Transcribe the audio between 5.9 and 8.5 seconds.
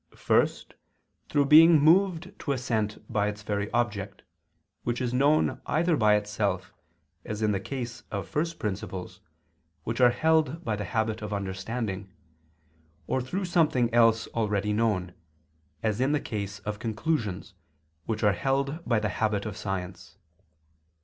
by itself (as in the case of